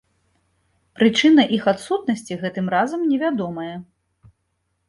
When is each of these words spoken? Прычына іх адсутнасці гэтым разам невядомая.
Прычына 0.99 1.43
іх 1.57 1.63
адсутнасці 1.73 2.39
гэтым 2.47 2.73
разам 2.75 3.07
невядомая. 3.11 3.73